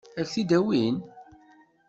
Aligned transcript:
Ad 0.19 0.25
k-t-id-awin? 0.27 0.95